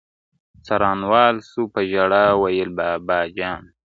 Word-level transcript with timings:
o 0.57 0.59
څارنوال 0.65 1.35
سو 1.49 1.61
په 1.73 1.81
ژړا 1.91 2.23
ویل 2.41 2.69
بابا 2.77 3.19
جانه, 3.35 3.69